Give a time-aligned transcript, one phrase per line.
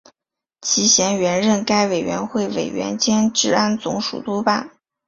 [0.63, 4.71] 齐燮元任该委员会委员兼治安总署督办。